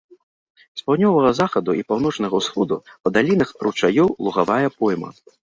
З 0.79 0.85
паўднёвага 0.85 1.31
захаду 1.39 1.75
і 1.81 1.83
паўночнага 1.91 2.35
ўсходу 2.41 2.75
па 3.03 3.07
далінах 3.19 3.49
ручаёў 3.69 4.13
лугавая 4.27 4.67
пойма. 4.81 5.15